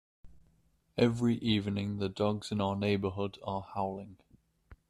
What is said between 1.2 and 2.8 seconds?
evening, the dogs in our